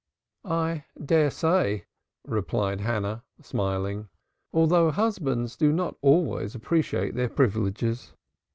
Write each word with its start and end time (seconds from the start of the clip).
"I 0.43 0.85
dare 1.05 1.29
say," 1.29 1.85
replied 2.25 2.81
Hannah 2.81 3.23
smiling. 3.39 4.07
"Although 4.51 4.89
husbands 4.89 5.55
do 5.55 5.71
not 5.71 5.95
always 6.01 6.55
appreciate 6.55 7.13
their 7.13 7.29
privileges." 7.29 8.11